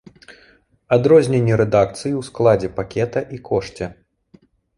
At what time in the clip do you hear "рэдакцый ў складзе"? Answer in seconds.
1.61-2.69